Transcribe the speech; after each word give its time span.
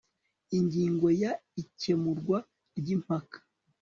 ingingo 0.57 1.07
ya 1.21 1.31
ikemurwa 1.61 2.37
ry 2.77 2.87
impaka 2.95 3.37